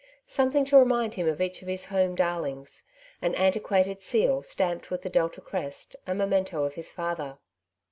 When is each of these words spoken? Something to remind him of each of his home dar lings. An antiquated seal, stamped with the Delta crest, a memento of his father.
Something 0.25 0.65
to 0.65 0.79
remind 0.79 1.13
him 1.13 1.27
of 1.27 1.39
each 1.39 1.61
of 1.61 1.67
his 1.67 1.85
home 1.85 2.15
dar 2.15 2.41
lings. 2.41 2.85
An 3.21 3.35
antiquated 3.35 4.01
seal, 4.01 4.41
stamped 4.41 4.89
with 4.89 5.03
the 5.03 5.11
Delta 5.11 5.41
crest, 5.41 5.95
a 6.07 6.15
memento 6.15 6.63
of 6.63 6.73
his 6.73 6.91
father. 6.91 7.37